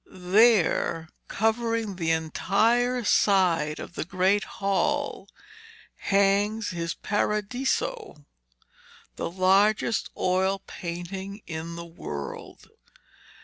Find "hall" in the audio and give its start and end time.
4.43-5.29